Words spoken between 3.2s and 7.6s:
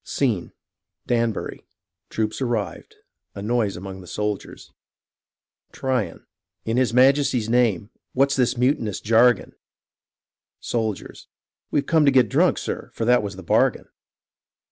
\_A noise among the soldiers'} Tryon In his Majesty's